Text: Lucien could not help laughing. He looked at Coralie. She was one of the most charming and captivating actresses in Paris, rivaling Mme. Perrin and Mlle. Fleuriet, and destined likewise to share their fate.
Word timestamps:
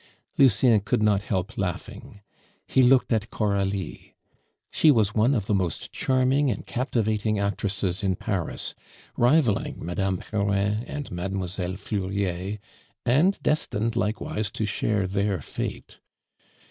Lucien 0.35 0.79
could 0.79 1.03
not 1.03 1.21
help 1.25 1.59
laughing. 1.59 2.21
He 2.67 2.81
looked 2.81 3.13
at 3.13 3.29
Coralie. 3.29 4.15
She 4.71 4.89
was 4.89 5.13
one 5.13 5.35
of 5.35 5.45
the 5.45 5.53
most 5.53 5.91
charming 5.91 6.49
and 6.49 6.65
captivating 6.65 7.37
actresses 7.37 8.01
in 8.01 8.15
Paris, 8.15 8.73
rivaling 9.15 9.75
Mme. 9.85 10.17
Perrin 10.17 10.85
and 10.85 11.11
Mlle. 11.11 11.77
Fleuriet, 11.77 12.57
and 13.05 13.39
destined 13.43 13.95
likewise 13.95 14.49
to 14.49 14.65
share 14.65 15.05
their 15.05 15.39
fate. 15.39 15.99